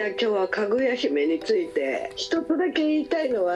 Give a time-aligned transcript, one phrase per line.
[0.00, 3.54] じゃあ今日はかぐや姫について一つだけ言いたいのは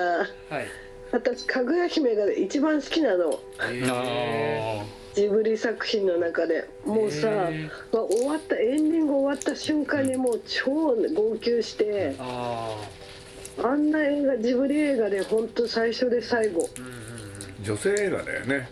[0.51, 0.67] はい。
[1.11, 3.41] 私かぐや姫が一番好きなの。
[3.63, 4.83] え
[5.15, 6.69] ジブリ作品の中で。
[6.85, 12.77] もうさ、へまあ終わったエンディング終わった瞬間にもう超号泣してー、あ
[13.63, 16.69] あんな映画ジブリ映画で本当最初で最後。
[16.77, 17.65] あうんうんうん。
[17.65, 18.69] 女性映画だよね。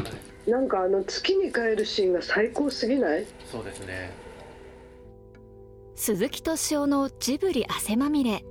[0.46, 3.24] なんかあの月に帰るシーンが最高すぎない？
[3.50, 4.10] そうですね
[6.04, 8.44] 鈴木敏夫のジブリ汗まみれ。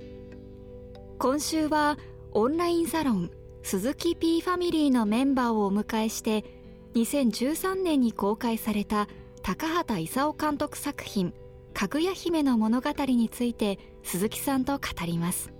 [1.18, 1.98] 今週は
[2.32, 3.30] オンラインサロン
[3.62, 6.46] 鈴木 P ファミリーのメンバーをお迎えして
[6.94, 9.06] 2013年に公開された
[9.42, 11.34] 高畑勲監督作品
[11.74, 15.52] 「かぐや姫の物語」について鈴木さんと語ります。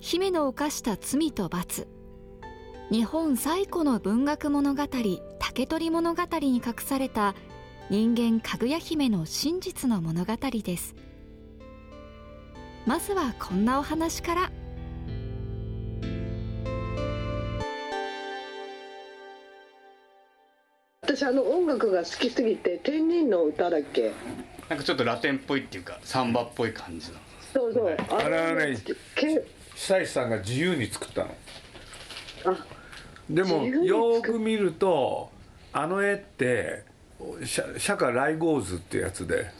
[0.00, 1.88] 姫の犯した罪と罰。
[2.90, 4.82] 日本最古の文学物語
[5.38, 7.34] 竹取物語に隠された
[7.90, 10.94] 人間かぐや姫の真実の物語です。
[12.84, 14.50] まずはこんなお話から。
[21.00, 24.12] 私あの音楽が好きすぎて天人の歌だっけ？
[24.68, 27.14] なんかちょっとラテンっぽいっていうかサンバっぽい感じの。
[27.54, 28.76] そうそう、あれはね
[29.14, 29.42] け
[29.74, 31.30] 久石さんが自由に作ったの。
[32.44, 32.66] あ
[33.30, 35.30] でもよく見ると
[35.72, 36.86] あの絵って
[37.44, 39.50] 釈釈迦来合図ってやつで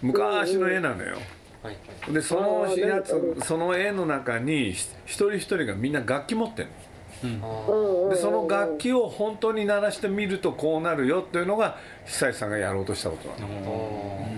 [0.00, 1.16] 昔の絵なのよ。
[1.62, 1.76] はい
[2.12, 6.68] でそのやつその絵の中にひ一人一人がみんな楽器持ってる
[7.22, 7.40] うん。
[7.40, 14.28] のでその楽器を本当に鳴らしてみるとこうなるよっていうのが久石さんがやろうとしたことなの。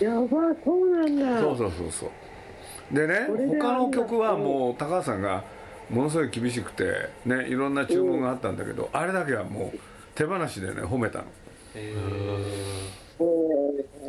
[0.00, 0.28] やば
[0.64, 1.40] そうなんだ。
[1.40, 2.94] そうそうそうそう。
[2.94, 3.26] でね
[3.60, 5.42] 他の曲はもう高橋さんが
[5.88, 9.78] ものすごい厳しくてねいろんな注文があったんだけど、あれだけはもう
[10.14, 11.24] 手放しでね褒めたの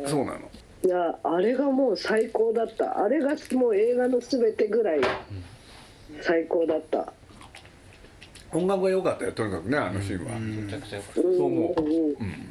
[0.06, 0.38] そうなの。
[0.84, 3.04] いやあれがもう最高だった。
[3.04, 5.00] あれがもう映画の全てぐらい
[6.20, 7.12] 最高だった。
[8.52, 11.22] 音楽が良かったよとにかくねあのシーンは、めちゃくちゃよかった。
[11.22, 11.82] そう思う。
[11.82, 12.48] うん。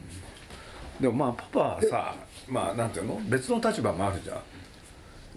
[1.00, 2.16] でもまあパパはさ
[2.48, 3.22] まあなんていうの？
[3.26, 4.42] 別の立場もあるじゃん。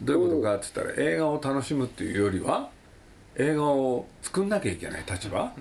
[0.02, 2.70] どういうことかって言ったら映画を楽しむっていうよりは
[3.36, 5.52] 映画を作んなきゃいけない立場、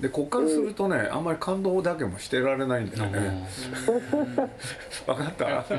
[0.00, 3.46] でこっからするとねあんまり感動だけもしてられないんだよね、
[5.06, 5.44] 分かった？
[5.46, 5.74] だか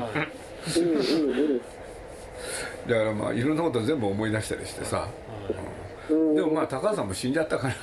[3.04, 5.08] らまあいろんなこと全部思い出したりしてさ、
[6.10, 6.36] うん。
[6.36, 7.76] でもまあ高橋さんも死んじゃったから。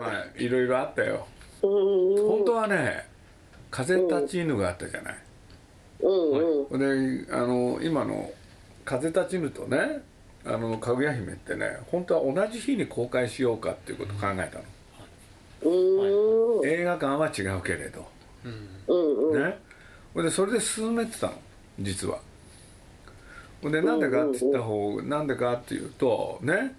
[0.00, 1.26] まあいろいろあったよ。
[1.60, 3.06] 本当はね
[3.70, 5.16] 「風立ちぬ」があったじゃない、
[6.00, 7.24] うんうん。
[7.26, 8.32] であの今の
[8.84, 10.02] 「風立ちぬ」とね
[10.44, 14.64] 「あのかぐや姫」ってね本当は同じ日に公開しようかっていうことを考えたの。
[15.70, 16.68] うん。
[16.68, 18.06] 映画館は違うけれど。
[18.44, 19.42] うんうん。
[19.44, 19.58] ね。
[20.16, 21.34] でそれで進めてたの
[21.80, 22.18] 実は。
[23.62, 26.74] でなんでかって言った方なんでかっていうとね。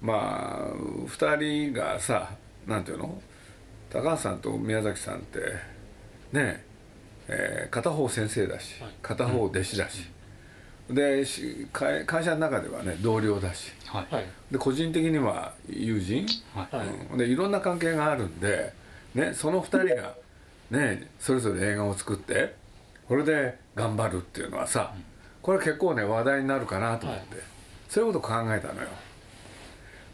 [0.00, 2.30] まあ2人がさ
[2.66, 3.20] なんていうの？
[3.90, 5.40] 高橋さんと宮崎さんって
[6.32, 6.64] ね。
[7.28, 10.06] えー片方先生だし片方弟子だし、でし
[11.72, 13.72] 会会社の中ではね同僚だし。
[13.86, 14.14] はい。
[14.14, 14.26] はい。
[14.50, 16.76] で個人的には友人、はい。
[16.76, 16.86] はい。
[16.86, 17.18] うん。
[17.18, 18.72] でいろんな関係があるんで、
[19.14, 20.14] ね、その2人が、
[20.70, 22.54] ね、それぞれ映画を作って
[23.08, 24.94] これで頑張るっていうのはさ
[25.42, 27.36] これ結構ね話題になるかなと思って、
[27.88, 28.88] そういうことを考えたのよ。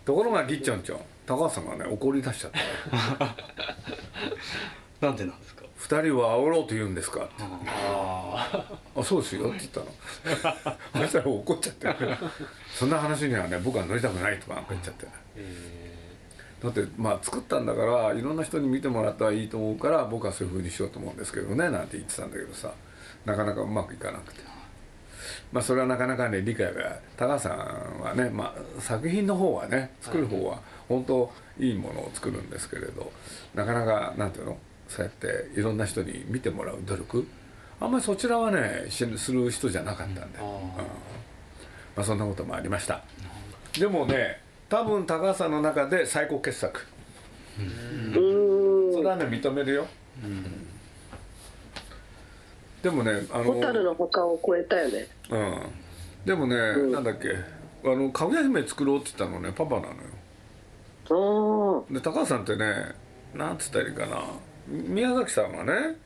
[0.05, 2.51] ところがぎっちょんちょん高橋さんがね怒り出しちゃっ
[3.19, 3.37] た。
[5.07, 5.58] なんでなんですか？
[5.89, 7.25] 2人は煽ろうと言うんですか？
[7.25, 9.87] ってああそうですよって言ったの。
[11.05, 11.89] そしたら怒っちゃって。
[12.75, 15.07] そんな話にはね僕は乗りたくないとかなんか言っちゃって
[16.63, 22.73] だってまあ作ったんだからいろんな人に見てもらったらいいと思うから僕はそういうふうにしようと思うんですけどねなんて言ってたんだけどさ。
[23.25, 24.41] なかなかうまくいかなくて。
[25.53, 33.11] まあそれはなかなかね理解が高橋さんはね、まあ、作品の方はね作る方は本当いいものを作るんですけれど
[33.55, 34.57] なかなかなんていうの？
[34.89, 37.27] そうやっていろんな人に見てもらう努力？
[37.81, 40.45] あんまりそちらはねしする人じゃなかったんで、うん。
[40.45, 43.03] まあ、そんなこともありました。
[43.79, 46.81] でもね多分高橋さんの中で最高傑作。
[47.59, 48.93] うん。
[48.95, 49.87] それはね認めるよ、
[52.83, 55.07] でもねあの蛍の他を超えたよね。
[55.31, 55.61] うん。
[56.25, 56.57] でもね、
[56.91, 57.29] なんだっけ？
[57.85, 61.85] あのかぐや姫作ろうって言ったのねパパなのよ。
[61.91, 62.93] あで高橋さんってね
[63.35, 64.17] なんつったらいいかな
[64.69, 65.97] 宮崎さんはね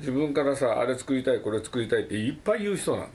[0.00, 3.08] 自分からさあれ作りたいこれ作りたいっていっぱい言う人なの、あ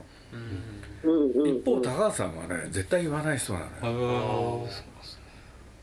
[1.04, 1.58] うんうん。
[1.58, 4.66] 一方高橋さんはね絶対言わない人なのよ。
[4.66, 4.70] あ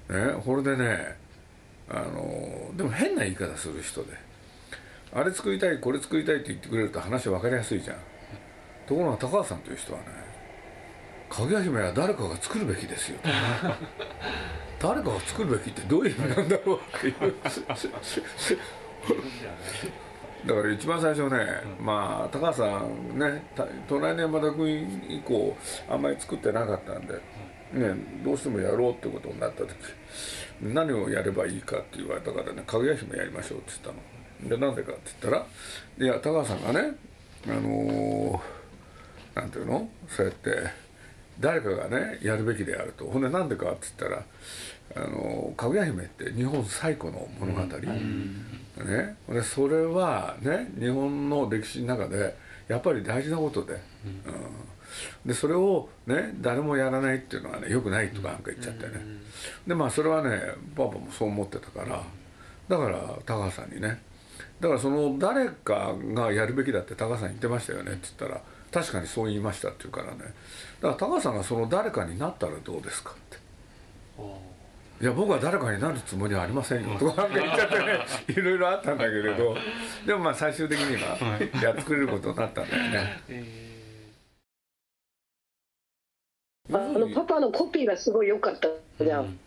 [0.10, 1.18] あね、これでね
[1.90, 4.10] あのでも変な言い方する人で
[5.14, 7.98] あれ作りたいこれ作りたいって言ってくれると話分かりやすいじゃん。
[8.88, 10.06] ところが高橋さんという人はね
[11.30, 13.20] かぐや姫は誰かが作るべきですよ。
[14.80, 17.34] 誰かが作るべきってどういう意味なんだろうっていう
[20.46, 21.40] だから一番最初ね、
[21.80, 25.56] まあ高橋さんねた隣の山田君以降
[25.90, 27.14] あんまり作ってなかったんで、
[27.72, 29.74] ね、どうしてもやろうってことになった時
[30.62, 34.02] 何をやればいいかって言われたからねかぐや姫やりましょうって言った
[34.50, 34.50] の。
[34.50, 35.46] でなんでかって言ったら
[35.98, 36.96] いや高橋さんがね
[37.48, 39.90] あのーなんていうの？
[40.10, 40.52] そうやって
[41.40, 43.06] 誰かがねやるべきであると。
[43.06, 44.24] ほんでなんでかって言ったら
[44.96, 52.36] あのかぐや姫って日本最古の物語、ね、でそれはね日本の歴史の中で
[52.68, 53.82] やっぱり大事なことで,、うん。
[55.26, 58.94] でそれをね誰もやらないっていうのはねよくないとかなんか言っちゃってね、
[59.66, 60.40] でまあそれはね
[60.76, 62.04] パパもそう思ってたから
[62.70, 64.02] だから高橋さんにね。
[64.60, 68.42] だからその誰かがやるべきだって高橋さん言ってましたよねって言ったら
[68.74, 70.34] 確かにそう言いましたって言うからね。
[70.82, 73.38] だから高橋さんがその誰かになったらどうですかって。
[75.02, 76.98] いや僕は誰かになるつもりはありませんよ。
[76.98, 78.00] とかなんか言っちゃってね
[78.30, 79.56] いろいろあったんだけれど。
[80.06, 81.18] でもまあ最終的には
[81.62, 83.22] やってくれることになったんだよね。
[86.72, 88.70] あのパパのコピーがすごい良かった
[89.04, 89.38] じゃん、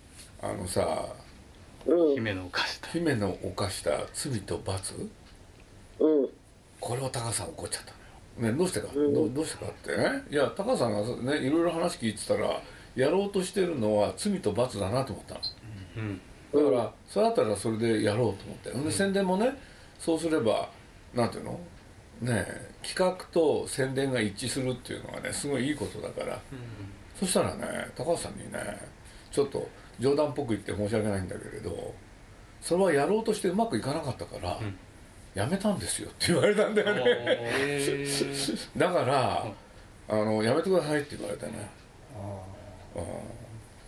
[0.43, 1.07] あのさ
[1.87, 2.15] うん。
[2.15, 4.95] 姫の犯した姫の犯した罪と罰？
[5.99, 6.29] うん。
[6.79, 7.93] これを高さん怒っちゃった
[8.39, 9.15] ね、どうしてか、うん。
[9.15, 9.97] どうどうしてかって？
[9.97, 12.61] ねいや高さんがねいろいろ話聞いてたら
[12.95, 15.41] やろうとしてるのは罪と罰だなと思ったの。
[15.97, 16.21] うん。
[16.53, 19.57] だからそれだったらそれでやろうと思って、で宣伝もね
[19.99, 20.69] そうすれば
[21.15, 21.61] なんていうの？
[22.21, 26.41] ねえ企画と宣伝が一致するっていうのはねすごいいいことだから、
[27.19, 28.59] そしたらね高橋さんにね
[29.31, 29.69] ちょっと
[29.99, 31.95] 冗談っぽく言って申し訳ないんだけれど
[32.63, 34.77] それはやろうとしてうまくいかなかったから、ん
[35.37, 37.05] やめたんですよって言われたんだよね。
[38.75, 39.47] だから
[40.09, 41.53] あのやめてくださいって言われてね。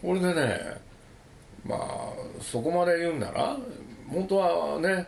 [0.02, 0.18] うん。
[0.20, 0.60] これでね
[1.64, 2.12] まあ
[2.42, 3.56] そこまで言うんなら
[4.10, 5.06] 本当はね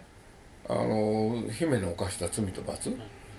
[0.66, 2.90] あの姫の犯した罪と罰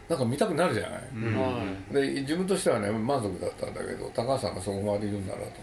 [0.08, 1.92] なんか見たくなるじゃない、うん。
[1.92, 5.60] で自分としてはね満足だったんだけど高橋さんがそこまで言うんだなと思って。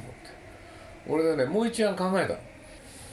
[1.07, 2.39] 俺でねもう一案考えたの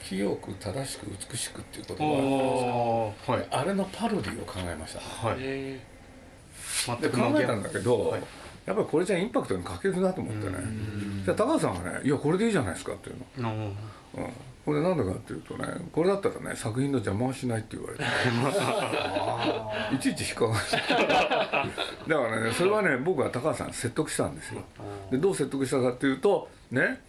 [0.08, 2.04] 清く正しく美しくっていう言葉。
[2.04, 3.32] があるんですよおー。
[3.32, 3.46] はい。
[3.50, 5.00] あれのパロディを考えました。
[5.00, 5.40] はい。
[5.40, 5.80] で
[6.86, 8.22] 全く考えたんだけど、はい。
[8.66, 10.56] やっぱりこれじゃインパクトに欠けるなと思ってね。
[11.24, 13.54] じゃあ高橋さんがね「いやこれでいいじゃないですか」っていうの。
[13.54, 13.72] の
[14.14, 14.32] うん、
[14.64, 18.04] これなんでかっていうとねこれだったらね作品の邪魔はしないって言われて。
[19.94, 21.70] いちいち引っかかる
[22.08, 24.62] だからねそれはね僕は高橋さん説得したんですよ。
[25.10, 27.00] でどう説得したかっていうとね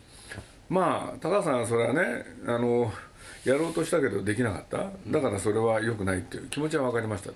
[0.69, 2.91] まあ高橋さんはそれはねあの
[3.45, 4.89] やろうとしたけどできなかった。
[5.07, 7.35] だからそれは良くないっていう気持ちは分かりましたと、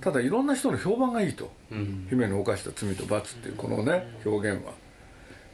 [0.00, 4.72] ただいろんな人の評判がいいと、うん姫の犯した罪と罰っていうこのね表現は。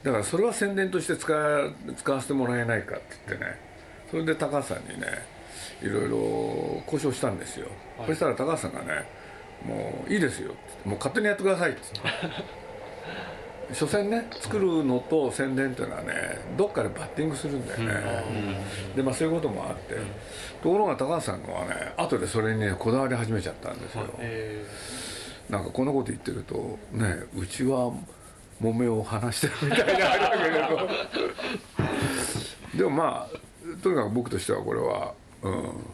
[0.03, 3.71] だからそれは宣伝として使わ使わせてもらえないかって言ってね。
[4.09, 5.07] それで高橋さんにね
[5.81, 7.67] いろいろ交渉したんですよ、
[8.05, 9.07] そしたら高橋さんがね
[9.65, 10.53] 「もういいですよ」っ
[10.83, 11.81] てもう勝手にやってください」って
[13.73, 16.13] 所詮ね作るのと宣伝っていうのはね
[16.57, 17.93] どっかでバッティングするんだよね、
[18.95, 19.95] でまあそういうこともあって、
[20.61, 24.03] ところが高橋さんはね後でそれにねこだわり始めちゃったんですよ、
[25.49, 27.93] なんかこんなこと言ってるとねうちは
[28.61, 30.77] 揉めを話してるみたいなあれだけれ
[32.73, 33.37] どでもまあ
[33.81, 35.13] とにかく僕としてはこれは
[35.43, 35.85] うん。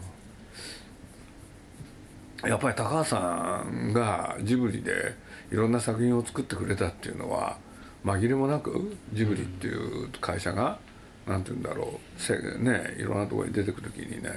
[2.45, 5.15] やっぱり高橋さんがジブリで
[5.51, 7.57] いろんな作品を作ってくれたっていうのは
[8.05, 10.79] 紛れもなくジブリっていう会社が
[11.27, 14.29] なんて言うんだろうせねいろんなところに出てくる時にね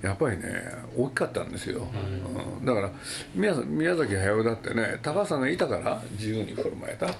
[0.00, 0.44] やっぱりね
[0.96, 1.86] 大きかったんですよ、
[2.60, 2.64] うん。
[2.64, 2.90] だから
[3.34, 7.12] 宮宮崎駿だってね高橋さんがいたから自由に振る舞えた、うん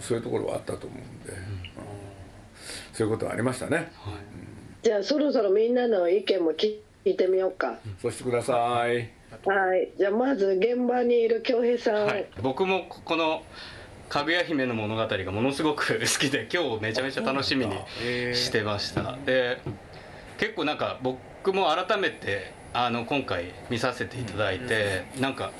[0.00, 1.38] そういうところはあったと思うんで、うん。
[2.92, 3.90] そういうことはありましたね、
[4.82, 9.10] じゃあそろそろみんなの意見も聞いてみようか、そうしてください
[9.44, 9.90] はい。
[9.98, 13.42] じゃあまず現場にいる京平さん、はい、僕もこの
[14.08, 17.74] 「かぐや姫の物語」がものすごく好きで 今日めちゃめちゃ楽しみに
[18.34, 19.18] してました。
[19.24, 19.58] で
[20.38, 25.52] 結構なんか僕も改めてあの今回見させていただいて、なんか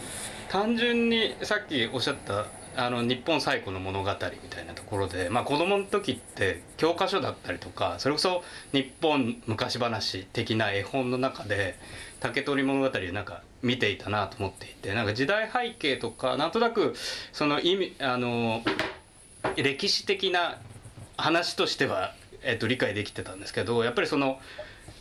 [0.49, 4.17] 単純にさっきおっしゃったあの日本最古の物語み
[4.49, 11.77] たいなところで、まあ、子供の時って教科書だったりとかそれこそ日本昔話的な絵本の中で
[12.21, 16.95] 竹取物語でなんか見ていたなと思っていてなんか時代背景とかなんとなく
[17.33, 18.63] その意味あの
[19.57, 20.59] 歴史的な
[21.17, 24.39] 話としては、えっと、理解できてたんですけどやっぱりその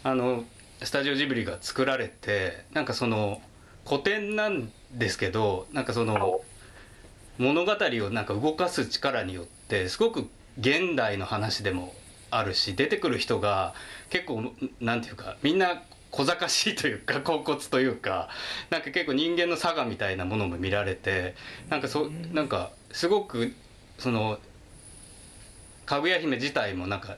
[0.04, 0.46] あの
[0.82, 3.42] スタジオジブリが作られてなんかその
[3.86, 6.42] 古典なんですけどなんかその
[7.38, 10.30] 物語をなんか動かす力によってすごく
[10.60, 11.94] 現代の話でも
[12.30, 13.74] あるし出てくる人が
[14.10, 18.30] 結構なんていうかみんな小賢しいというか 恍惚というか
[18.70, 21.34] なんか結構人間の差がみたいなものも見られて
[21.70, 23.54] なんかそなんかすごく
[23.98, 24.40] その
[25.88, 27.18] かぐや姫自体もなんか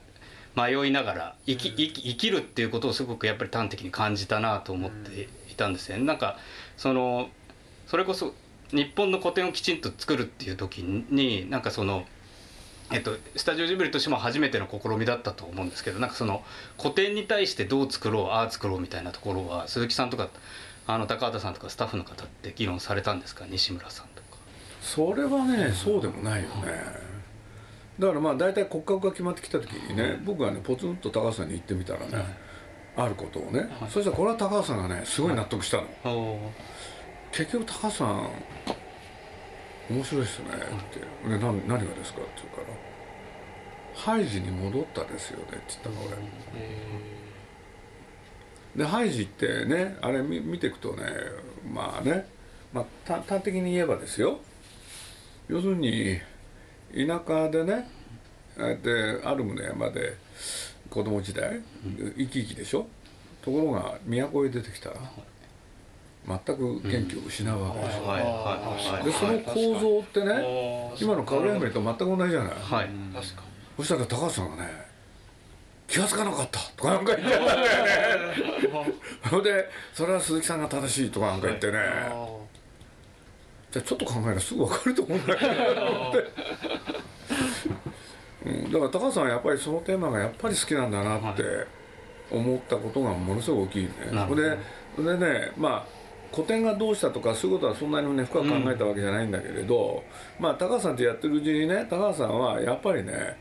[0.56, 5.98] 迷いながら生き生き生きるっていうことをすごくやっぱり端的に感じたなと思っていたんですね。
[5.98, 6.40] なんか
[6.78, 7.30] その
[7.88, 8.34] それこそ
[8.72, 12.06] 日本の古典をきちんと作るっていう時になんかその
[12.92, 16.44] えっと、スタジオジブリとしても初めての試みだったと思うんですけどなんかその
[16.80, 20.30] 古典に対してどう作ろうああ作ろうみたいなところは鈴木さんとか
[20.86, 23.46] あの高畑さんとかスタッフの方って議論されたんですか？
[23.50, 24.38] 西村さんとか。
[24.82, 26.56] それはねそうでもないよね。
[27.98, 32.24] だからまあ大体骨格が決まってきた時にね僕はねポツンと高橋さんに言ってみたらね
[32.96, 35.78] あることをねそしたらこれは高橋さんがねすごい納得した
[36.08, 36.52] の。
[37.32, 38.30] 結局高橋さん
[39.90, 41.00] 面白いですねって
[41.30, 42.78] 「で何何がですか?」って言うから
[43.94, 46.18] 「ハイジに戻ったですよね」って言ったの俺。
[48.76, 51.04] でハイジってねあれ見見ていくとね
[51.74, 52.28] まあね、
[52.74, 54.40] まあ、端的に言えばですよ。
[55.48, 56.20] 要するに
[56.94, 57.88] 田舎でね
[58.58, 58.90] ああやって
[59.24, 60.16] アルムの山で
[60.90, 61.62] 子供時代
[62.18, 62.88] 生き生きでしょ。
[63.42, 64.90] ところが都へ出てきた。
[64.90, 64.96] ら
[66.28, 68.04] 全く元気を失うわけですよ、
[69.04, 72.90] でその構造ってね今のかぐや姫と全く同じじゃない、はい、
[73.78, 74.86] そしたら高橋さんがね
[75.88, 78.94] 気が付かなかったとかなんか言っちゃったんだよね
[79.30, 81.74] それでそれは鈴木さんが正しいとかなんか言ってね、
[83.72, 85.52] じゃあちょっと考えたらすぐ分かると思うんだけど
[88.46, 91.44] うん、だから高橋さんはやっぱりそのテーマがやっぱり好きなんだなって
[92.32, 93.92] 思ったことがものすごく大きいね。
[94.98, 96.05] ででねまあ
[96.36, 100.04] 古典がどうしたとかそういうことはそんなにね深く考えたわけじゃないんだけれど、
[100.38, 103.38] うん、まあ高橋さんとやってるうちにね高橋さんはやっぱりね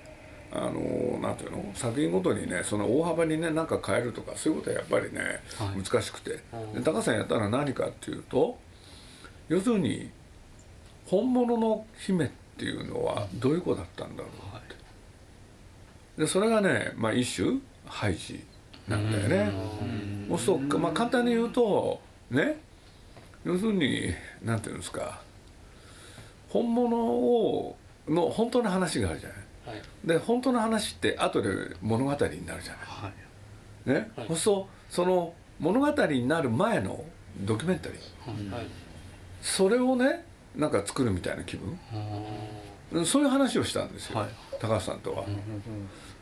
[0.52, 5.20] あのなんていうの作品ごとにねその大幅にね何か変えるとかそういうことはやっぱりね、
[5.58, 6.40] はい、難しくて、で
[6.84, 8.56] 高橋さんやったら何かっていうと
[9.48, 10.10] 要するに
[11.06, 14.60] 本物の姫っていうのはどういう子だったんだろうっ
[16.16, 18.44] て、でそれがね、まあ、一種ハイジ
[18.86, 19.52] なんだよね。
[20.28, 22.58] そうすると、まあ、簡単に言うとね
[23.44, 25.20] 要するに何て言うんですか
[26.48, 27.76] 本物を
[28.08, 31.48] の本当の話があるじゃない、はい、で本当の話って後で
[31.80, 33.10] 物語になるじゃない、は
[33.86, 37.04] い、ね、はい、そうするとその物語になる前の
[37.40, 38.66] ドキュメンタリー、はい、
[39.40, 40.24] それをね
[40.54, 41.78] なんか作るみたいな気分。
[43.04, 44.28] そういう話をしたんですよ、はい、
[44.60, 45.24] 高橋さんとは、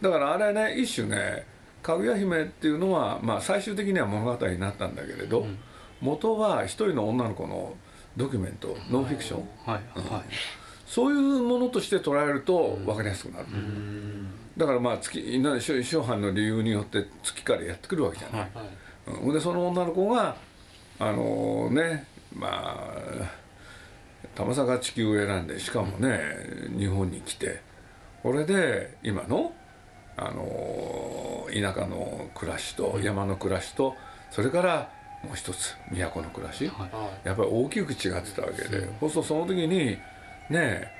[0.01, 1.45] だからあれね一種ね
[1.83, 5.59] かぐや姫っていうのは、まあ、最終的には物語になったんだけれど、うん
[6.03, 7.75] 元は一人の女の子の
[8.17, 9.49] ドキュメントノンフィクション、
[10.87, 13.47] そういうものとして捉えると分かりやすくなる、
[14.57, 20.37] だからまあ月初版の理由によって月からやってくるわけじゃない、はい、でその女の子が
[20.99, 23.43] あのねまあ
[24.35, 26.21] 玉坂地球を選んでしかもね
[26.77, 27.61] 日本に来て
[28.23, 29.55] これで今の
[30.17, 33.95] あの田舎の暮らしと山の暮らしと
[34.31, 36.87] それからもう一つ都の暮らし、は
[37.25, 39.99] い、やっぱり大きく違ってたわけで、うん、そうするとその時に
[40.51, 40.93] ね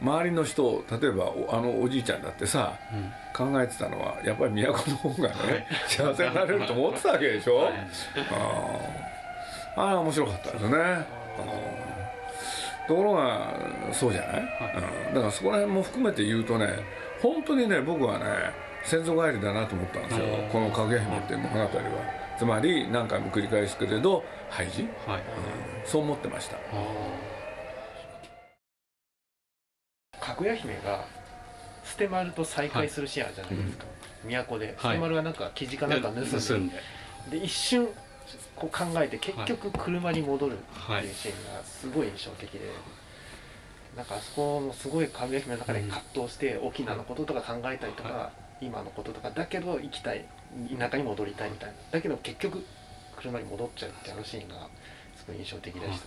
[0.00, 7.74] 周りの人例えばあのおじいちゃんだってさ、うん、考えてたのはやっぱり都の方がね、はい、幸せになれると思ってたわけでしょ、はい、
[9.76, 11.06] ああ面白かったですね。
[12.88, 13.52] ところが
[13.92, 14.44] そうじゃない、はい、
[15.08, 16.68] うん、だからそこら辺も含めて言うとね
[17.20, 18.24] 本当にね僕はね
[18.84, 20.26] 先祖返りだなと思ったんですよ。
[20.52, 22.25] この「かぐや姫」っていう物語は。
[22.38, 25.20] つまり何回も繰り返すけれど廃寺、はい。
[25.20, 26.56] うん、そう思ってました。
[30.20, 31.04] かぐや姫が
[31.84, 34.76] 捨て丸と再会するシーンあるじゃないですか、はい、都で。
[34.80, 36.20] 捨て丸がなんか生地かなんか盗
[36.56, 36.74] んで,、
[37.30, 37.44] で。
[37.44, 37.88] 一瞬
[38.56, 42.60] こう考えて結局車に戻るっていうシーンがすごい印象的で、
[43.96, 49.30] なんかあそこもすごいかぐや姫の中で葛藤して沖縄のこととか考えたりとか、今のこととか。
[49.30, 50.24] だけど行きたい
[50.78, 51.74] 田舎に戻りたいみたいな。
[51.92, 52.64] だけど結局
[53.16, 54.68] 車に戻っちゃうってあのシーンが
[55.16, 55.98] すごい印象的でしたね、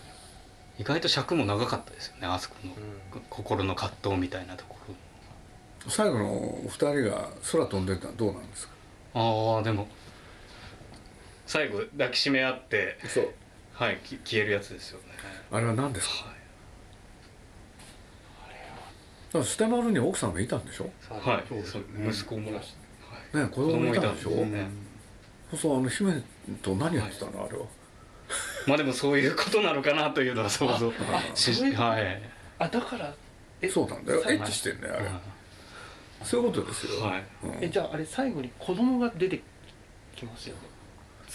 [0.78, 2.72] 意外と尺も長かったですよねあそこの、
[3.28, 4.94] 心の葛藤みたいなところ。
[5.90, 8.74] 最後のお二人が空飛んでたのはどうなんですか？
[9.14, 9.88] ああでも
[11.46, 13.32] 最後抱きしめ合ってそう。
[13.72, 15.06] はい消えるやつですよね。
[15.50, 16.26] あれは何ですか、
[19.36, 19.44] はい。
[19.46, 20.90] 捨て丸に奥さんがいたんでしょ？
[21.08, 21.82] はいそうですね。
[22.10, 22.50] 息子も
[23.32, 24.68] ね子供いたんでしょ、ね、
[25.56, 26.22] そうあの姫
[26.62, 27.64] と何やってたの、あれは。
[28.66, 30.92] まあでもそういうことなのかなというのは想像。
[31.34, 32.22] しはい。
[32.58, 33.14] あだから
[33.68, 34.22] そうなんだよ。
[34.22, 35.10] さエッチしてんだよあれ、
[36.22, 37.24] そういうことですよ、はい。
[37.44, 37.64] うん。
[37.64, 39.42] えじゃああれ最後に子供が出て
[40.14, 40.56] きますよ。
[40.56, 40.62] ね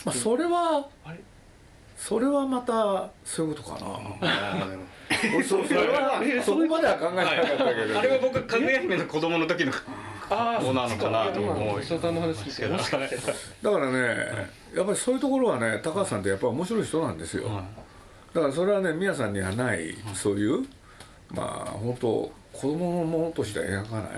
[0.06, 1.20] まあ、それはあれ？
[1.98, 4.68] それはまたそういうことかな。
[5.34, 9.72] 俺 そそれはえそこまでは考えてなかったけど、あれは僕かぐや姫の子供の時の
[10.30, 12.22] あそうなのかなと思う翔さんだ
[13.72, 14.00] からね
[14.76, 17.64] やっぱりそういうところはね高橋さんってやっぱり面白い人なんですよ、は
[18.34, 20.66] だからそれはね宮さんにはないそういう
[21.32, 24.12] まあ本当子供のものとしては描かない、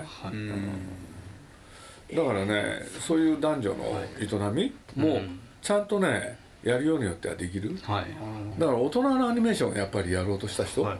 [2.16, 5.40] だからねそういう男女の営みもうん。
[5.60, 7.70] ちゃんとねやるようによってはできる。
[7.70, 8.60] いはい。
[8.60, 10.98] だから大人のアニメーションをやっぱりやろうとした人、はい。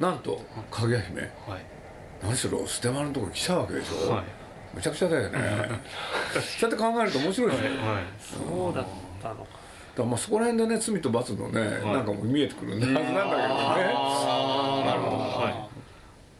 [0.00, 1.20] なんとかぐや姫。
[1.20, 1.71] はい
[2.22, 4.24] 何しろステマのところに来たわけでしょ、はい。
[4.74, 5.38] むちゃくちゃだよね。
[6.58, 8.02] そうやって考えると面白いですよ、だかはい。
[8.18, 8.84] そうだっ
[9.22, 9.62] たのか。
[9.96, 13.18] らまあそこら辺でね罪と罰のね、なんかも見えてくるはずなんだけどね。
[13.24, 15.16] ああなるほど。
[15.16, 15.68] は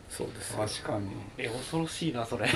[0.08, 1.10] そうです確かに。
[1.38, 2.46] え恐ろしいなそれ。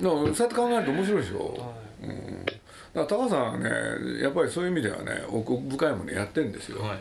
[0.00, 2.58] そうやって考えると面白いでしょ、はうん、だか
[2.94, 6.98] ら高さんはねやっぱりそういう意味ではね奥深いものやってるんですよ、いはい。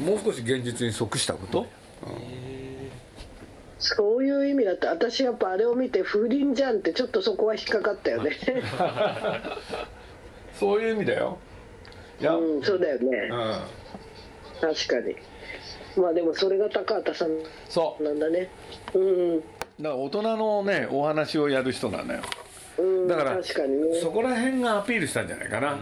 [0.00, 1.66] うん、もう少し現実に即したこと、
[3.78, 8.32] そういう意味だって私やっぱあれを見て風鈴じゃんってちょっとそこは引っかかったよね。
[10.58, 11.38] そういう意味だよ。
[12.20, 12.62] いや、うんうん。
[12.62, 13.30] そうだよね。
[14.60, 15.16] 確かに。
[15.96, 17.30] まあでもそれが高畑さん
[17.68, 18.02] そう。
[18.02, 18.50] なんだね。
[18.94, 19.40] うん。
[19.40, 19.48] だか
[19.80, 22.20] ら大人のねお話をやる人なのよ。
[22.78, 24.00] うんだから確かにね。
[24.00, 25.78] そこら辺がアピールしたんじゃないかな、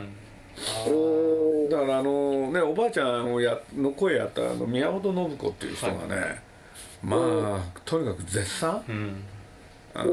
[0.87, 1.69] うん。
[1.71, 6.41] だからあのねおばあちゃんをやの声やったあの宮本信子っていう人がね、
[7.07, 9.23] まあとにかく絶賛、うん。
[9.95, 10.13] あの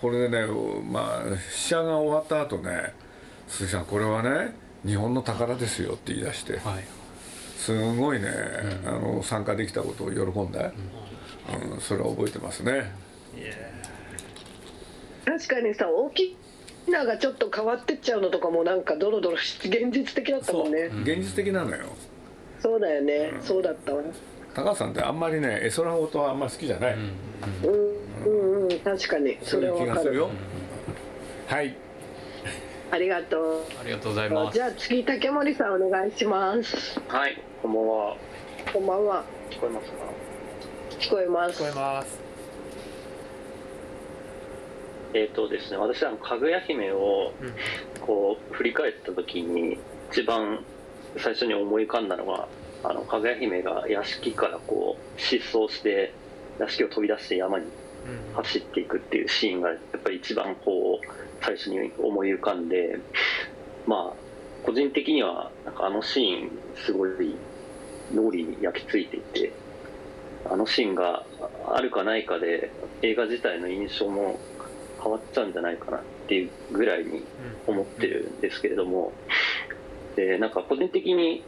[0.00, 0.46] これでね
[0.90, 2.92] まあ試写が終わった後ね
[3.48, 4.54] 「鈴木さんこれはね
[4.84, 6.84] 日本の宝ですよ」って言い出してはい。
[7.56, 8.28] すごいね、
[8.84, 10.72] あの参加できたことを喜んだ、
[11.74, 11.80] うん。
[11.80, 12.90] それは覚えてますね。
[15.24, 16.36] 確かにさ大き
[16.88, 20.90] ながちょっと変わってっちゃうのとかもなんかドロドロし現実的だったもんね。
[21.04, 21.84] 現実的なのよ。
[22.58, 24.02] そうだよね、そうだったわ
[24.54, 27.00] 高橋さんってあんまりね絵空事はあんまり好きじゃない、うん
[27.64, 29.38] うんうん確かに。
[29.42, 29.86] そうれそいうはわかる。
[29.86, 30.30] 気がするよ、
[31.46, 31.76] はい。
[32.90, 33.62] ありがとう。
[33.80, 34.54] ありがとうございます。
[34.54, 37.00] じゃあ次竹森さんお願いします。
[37.08, 38.16] はい、こんばんは。
[38.72, 39.24] こんばんは。
[39.50, 39.96] 聞こえますか？
[40.98, 41.62] 聞こえます。
[41.62, 42.20] 聞こえます。
[45.14, 47.32] えっ、とですね、私はあのかぐや姫を
[48.00, 49.78] こう振り返った時に
[50.10, 50.64] 一番
[51.18, 52.48] 最初に思い浮かんだのが、
[52.84, 56.12] あのかぐや姫が屋敷からこう失踪して
[56.58, 57.66] 屋敷を飛び出して山に
[58.34, 62.98] 走っていくっていうシーンがやっぱり一番こう最初に思い浮かんで、
[63.86, 64.16] まあ
[64.64, 67.36] 個人的にはなんかあのシーンすごい
[68.14, 69.52] 脳裏に焼き付いていて。
[70.44, 71.24] あのシーンが
[71.72, 72.70] あるかないかで
[73.02, 74.40] 映画自体の印象も
[75.02, 77.24] 変わっちゃうんじゃないかなっていうぐらいに
[77.66, 79.12] 思ってるんですけれども
[80.16, 81.44] でなんか個人的に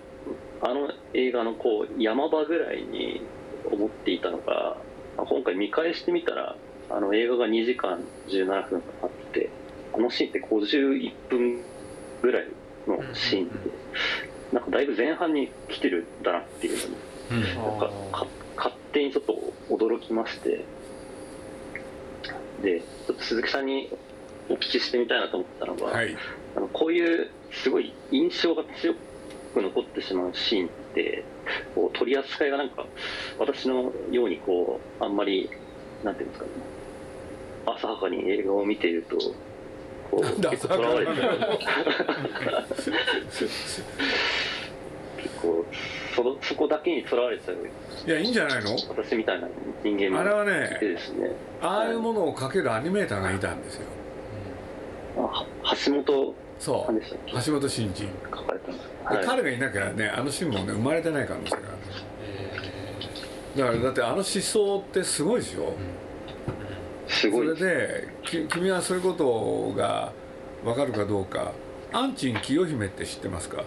[0.60, 3.22] あの映画のこう山場ぐらいに
[3.70, 4.76] 思っていたのが
[5.16, 6.56] 今回見返してみたら
[6.90, 9.50] あの映画が2時間17分あって
[9.92, 11.62] あのシーンって51分
[12.22, 12.48] ぐらい
[12.86, 13.54] のシーンで
[14.52, 16.78] なんかだいぶ前半に来てるんだなっていう
[17.30, 17.78] のになん。
[17.78, 20.64] かか勝手にちょっと驚きまして
[22.62, 23.90] でちょっと鈴木さんに
[24.48, 26.16] お聞きしてみたいなと思ったのが、はい。
[26.56, 28.98] あのこういうすごい印象が強く
[29.62, 31.24] 残ってしまうシーンって
[31.74, 32.86] こう取り扱いがなんか
[33.38, 35.50] 私のようにこうあんまり
[36.02, 36.52] なんていうんですかね
[37.66, 39.16] 浅はかに映画を見ていると
[40.10, 41.18] こう結構とらわれてる。
[45.16, 45.64] 結構
[46.14, 47.56] そのそこだけにとらわれちゃう
[48.06, 48.70] いやいいんじゃないの？
[48.88, 49.48] 私みたいな
[49.82, 51.30] 人間もあれはねですね。
[51.62, 53.86] ああいうものを描けるアニメーターがいたんですよ。
[55.16, 55.46] あは
[55.86, 57.00] 橋本そう。
[57.44, 59.26] 橋本真二、書かれたんですではい。
[59.26, 61.68] 彼がいなきゃねあのシーンもね生まれてない可能性がある
[63.56, 65.74] だからだってあの思想ってすごいでしょ、
[67.06, 67.62] それすごいです。
[67.64, 70.12] でき君はそういうことが
[70.64, 71.52] 分かるかどうか。
[71.92, 73.62] 安珍清姫って知ってますか？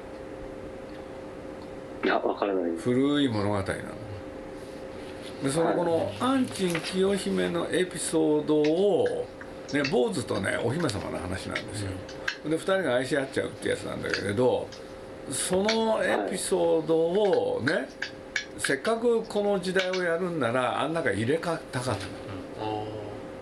[2.03, 3.65] いやわからない古い物語なの。
[5.43, 9.27] でそのこの安珍清姫のエピソードを、
[9.73, 11.91] ね、坊主とねお姫様の話なんですよ、
[12.45, 14.67] で2人が愛し合っちゃうってやつなんだけれど
[15.31, 17.89] そのエピソードをね
[18.57, 22.05] せっかくこの時代をやるんならあん中入れかたかった
[22.63, 22.87] の。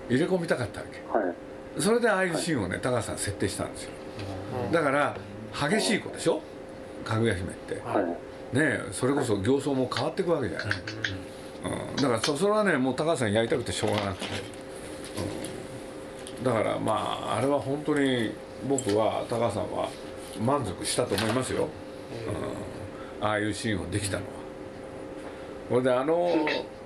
[0.09, 1.17] 入れ込みたかったわけ。
[1.17, 1.81] はい。
[1.81, 3.91] それでああいうシーンをね高橋さん設定したんですよ。
[4.71, 5.17] だから
[5.69, 6.41] 激しい子でしょ？
[7.03, 7.75] かぐや姫って。
[7.75, 8.05] ねはい。
[8.53, 14.33] えそれこそ形相も変わっていくわけじゃない、うん、だからそそれはねもう高橋さんやりたくてしょうがなくて、うん、
[16.43, 18.31] だからまああれは本当に
[18.67, 19.89] 僕は高橋さんは
[20.39, 21.69] 満足したと思いますよ、
[23.21, 24.31] うん、ああいうシーンをできたのは。
[25.69, 26.29] これであの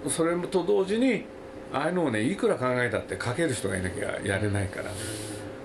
[0.07, 1.25] それと同時に
[1.73, 4.91] ああいうのをねいくら考えたって書ける人がいなきゃやれないから。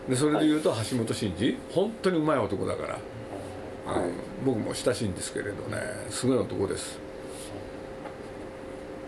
[0.08, 2.98] でそれで言うと橋本真二本当にうまい男だから、
[3.94, 4.12] うん、
[4.44, 5.78] 僕も親しいんですけれどね
[6.10, 6.98] すごい男です。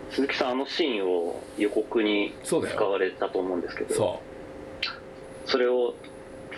[0.09, 3.93] 鈴木さんあのシーンを予告に使われたと思うんですけど。
[3.93, 4.26] そう
[5.47, 5.95] それを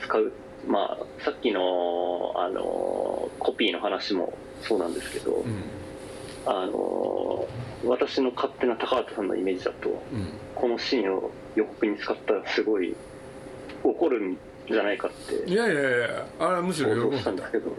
[0.04, 0.34] 使う。
[0.68, 5.64] まあさっきのあのコピーの話もそうなんですけど、うん、
[6.46, 7.48] あの
[7.86, 9.98] 私の勝手な高畑さんのイメージだと、うん、
[10.56, 12.94] このシーンを予告に使ったらすごい
[13.86, 14.38] 怒るん
[14.70, 17.32] じゃないかっていやいやいやあれむしろ喜んだ。
[17.32, 17.72] んですけど。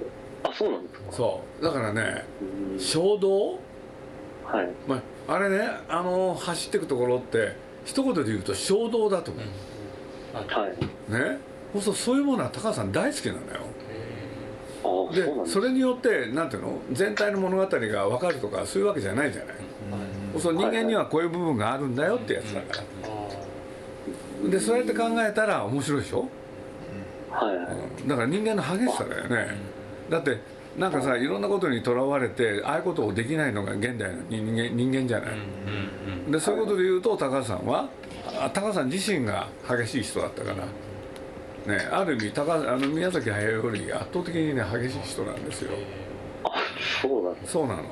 [0.43, 1.13] あそうなんですか？
[1.13, 1.63] そう。
[1.63, 2.25] だからね
[2.79, 3.59] 衝動？
[4.47, 9.51] はい、まあ、あれねあの走っていくところって一言で言うと衝動だと思う、うん、
[10.33, 11.13] はい。
[11.13, 11.39] ね？
[11.81, 13.45] そうそういうものは高橋さん大好きなのよ。
[15.13, 16.79] でそれによってなんていうの？
[16.93, 19.57] 全体の物語が分かるとかそういうわけじゃないじゃない、
[20.35, 22.83] うん、そう人間にはこういう部分があるんだよってやつだか
[24.45, 26.29] ら、でそうやって考えたら面白いでしょ、
[27.31, 27.57] はい、
[28.03, 29.57] うん、だから人間の激しさだよね、
[30.09, 30.39] だって
[30.79, 35.31] なんかさいろんなことにとらわれてああいうことをできないのが現代の人間人間じゃない、
[36.31, 37.89] でそういうことで言うと高橋さんは
[38.49, 40.55] 高橋さん自身が激しい人だったか
[41.67, 45.73] ら、ね、ある意味高あの宮崎駿より圧倒的にね激しい人なんですよ。
[46.45, 46.51] あ
[47.03, 47.83] そうなのそうなの。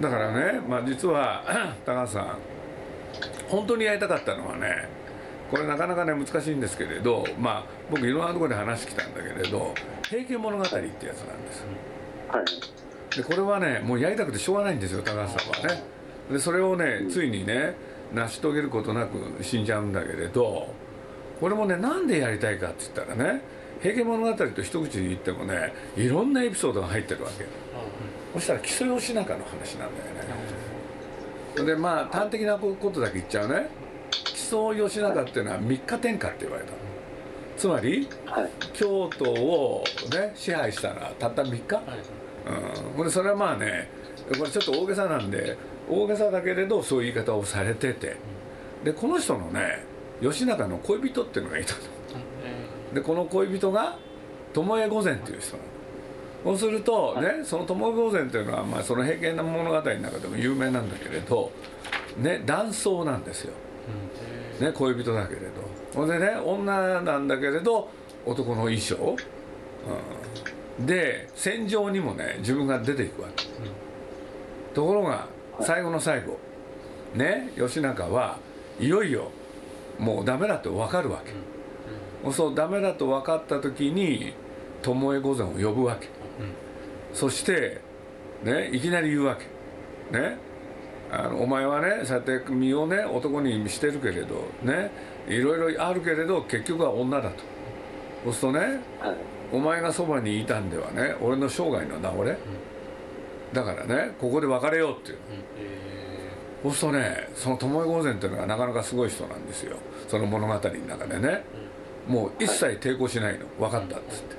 [0.00, 1.44] だからね、まあ、実は
[1.86, 2.38] 高橋さん
[3.48, 4.88] 本当にやりたかったのはね
[5.50, 9.72] これなかなかね難しいんですけれどまあ僕いろんなところで話来たんだけれど
[10.08, 11.64] 「平家物語」ってやつなんです。
[12.28, 13.16] はい。
[13.16, 15.82] でこれはねもうやりたくてしょうがないんですよ高橋さんはね。
[16.30, 17.74] でそれをねついにね
[18.14, 20.68] 成し遂げることなく死んじゃうんだけれど
[21.40, 23.42] これもねなんでやりたいかって言ったらね
[23.82, 27.44] 平家物語と一口で言ってもねいろんなエピソードが入ってるわけ、
[28.34, 31.66] そしたら木曽義仲の話なんだよね。
[31.66, 33.68] でまあ端的なことだけ言っちゃうね。
[34.34, 36.72] 曽義仲っていうのは三日天下って言われた。
[37.56, 41.84] つまり、はい、京都を、ね、支配したのはたった3日、はい、
[43.02, 43.88] うん、それはまあね
[44.38, 45.56] これちょっと大げさなんで
[45.88, 48.16] 大げさだけれどそういう言い方をされてて。
[48.84, 49.84] でこの人のね
[50.20, 51.80] 義仲の恋人っていうのがいたと
[52.94, 53.98] でこの恋人が
[54.54, 55.56] 巴御前っていう人
[56.44, 61.50] そうするとね、その巴御前っていうのは、まあ、その平家の物語の中でも有名なんだけれど
[62.18, 63.52] ね男装なんですよ。
[64.60, 65.46] ね、恋人だけれど。
[65.92, 67.90] ほんでね女なんだけれど
[68.24, 69.16] 男の衣装、
[70.78, 73.52] うん、で戦場にもね自分が出ていくわけ、うん、
[74.72, 75.26] ところが
[75.60, 76.38] 最後の最後。
[77.14, 78.38] ね義仲は
[78.78, 79.30] いよいよ
[79.98, 81.32] もうダメだと分かるわけ、
[82.26, 84.34] うん、そうダメだと分かった時に
[84.82, 86.08] 巴御前を呼ぶわけ、
[87.14, 87.80] そして
[88.44, 89.44] ねいきなり言うわけ。
[90.18, 90.36] ね。
[91.10, 94.90] あのお前はねそうやって身をね男にしてるけれどね
[95.28, 97.36] いろいろあるけれど結局は女だと。
[98.24, 99.16] そうするとね、はい、
[99.52, 102.38] お前がそばにいたんではね俺の生涯の名折れ、うん、
[103.52, 105.18] だからねここで別れようっていう、
[106.64, 109.76] うん、そうするとねその巴御前っていうのがなかなかすごい人なんですよ。
[110.08, 111.44] その物語の中でね、
[112.08, 113.46] うん、もう一切抵抗しないの。
[113.58, 114.36] 分かったっつって、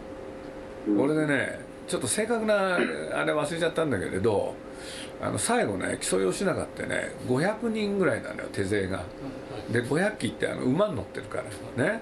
[0.98, 2.86] これでねちょっと正確なあれ
[3.34, 4.56] 忘れちゃったんだけれど
[5.22, 7.12] あの最後ね木曽義仲ってね。
[7.28, 9.04] 500人ぐらいなのよ手勢が。
[9.72, 11.42] で500騎ってあの馬に乗ってるか
[11.78, 12.00] らね。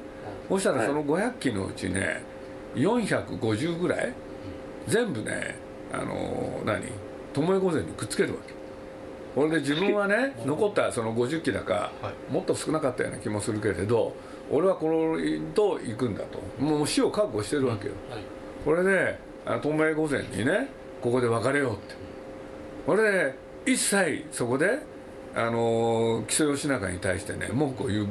[0.50, 2.22] そしたらその500騎のうちね
[2.76, 4.14] 450ぐらい
[4.88, 5.56] 全部ね
[5.94, 6.84] あの何？
[7.34, 8.54] 巴御前にくっつけるわけ。
[9.36, 11.92] これで自分はね残ったその50機だか、
[12.30, 14.16] もっと少なかったような気もするけれど
[14.50, 15.18] 俺はこの
[15.54, 16.40] と行くんだと。
[16.64, 17.94] もう死を覚悟してるわけよ、
[18.64, 19.60] これで巴
[19.94, 20.70] 御前にね
[21.02, 21.96] ここで別れようって。
[22.86, 24.80] これで一切そこで
[25.36, 28.08] あの木曽義仲に対してね文句を言う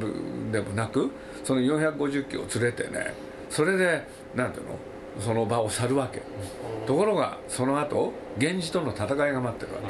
[0.53, 1.11] でもなく
[1.43, 3.15] その450機を連れてね
[3.49, 4.73] それで何ていうの？
[5.21, 6.23] その場を去るわけ。
[6.87, 9.81] ところがその後源氏との戦いが待ってるわ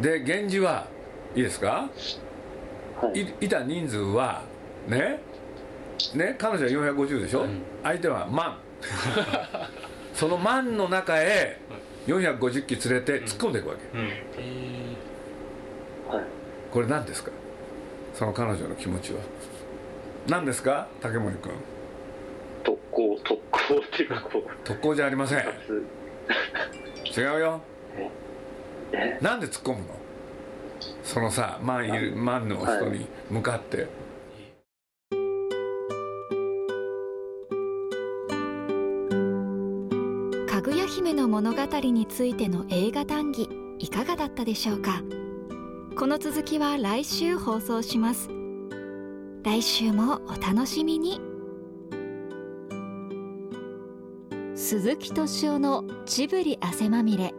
[0.00, 0.18] け。
[0.18, 0.86] で源氏は
[1.34, 1.88] いいですか、
[3.00, 4.42] はい、いた人数は
[4.88, 5.20] ね？
[6.14, 6.36] ね？
[6.38, 8.58] 彼女は450でしょ、うん、相手は万。
[10.14, 11.58] その万の中へ
[12.06, 13.98] 450機連れて突っ込んでいくわけ、
[16.16, 16.24] はい、
[16.72, 17.30] これ何ですか？
[18.14, 19.20] その彼女の気持ちは。
[20.28, 20.88] 何ですか？
[21.00, 21.52] 竹森君
[22.98, 25.38] 特攻特攻っていうかこう特攻じゃありません。
[25.38, 27.60] 違うよ。
[29.20, 29.84] なんで突っ込むの？
[31.02, 33.86] そのさ万いる万の人に向かって、
[40.48, 45.02] かぐや姫の物語についての映画談義いかがだったでしょうか？
[45.96, 48.28] この続きは来週放送します。
[49.44, 51.20] 来週もお楽しみに
[54.70, 57.32] 鈴木敏夫のジブリ汗まみれ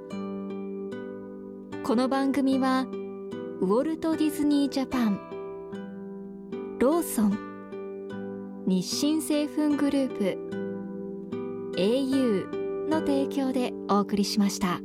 [1.83, 2.87] この番組は
[3.61, 5.19] ウォルト・ディズニー・ジャパン
[6.79, 14.81] ローソン日清製粉グループ au の提供でお送りしました。